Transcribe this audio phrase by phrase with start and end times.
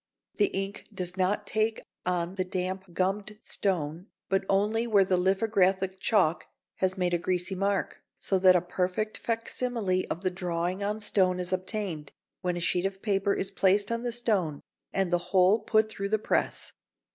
[0.37, 5.99] The ink does not take on the damp gummed stone, but only where the lithographic
[5.99, 10.99] chalk has made a greasy mark, so that a perfect facsimile of the drawing on
[11.01, 12.11] stone is obtained,
[12.41, 14.59] when a sheet of paper is placed on the stone
[14.91, 16.73] and the whole put through the press.